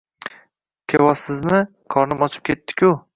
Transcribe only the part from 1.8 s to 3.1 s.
qornim ochib ketdiku.